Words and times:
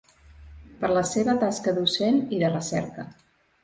Per 0.85 0.89
la 0.93 1.03
seva 1.11 1.37
tasca 1.45 1.77
docent 1.79 2.21
i 2.39 2.43
de 2.45 2.55
recerca. 2.59 3.11